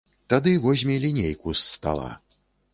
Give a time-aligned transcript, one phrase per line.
[0.33, 2.11] Тады возьме лінейку з стала.